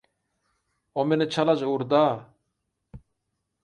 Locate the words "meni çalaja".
1.09-1.67